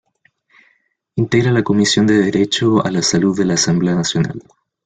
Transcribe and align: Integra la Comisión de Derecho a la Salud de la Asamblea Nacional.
Integra 1.15 1.51
la 1.51 1.61
Comisión 1.63 2.07
de 2.07 2.17
Derecho 2.17 2.83
a 2.83 2.89
la 2.89 3.03
Salud 3.03 3.37
de 3.37 3.45
la 3.45 3.53
Asamblea 3.53 3.93
Nacional. 3.93 4.41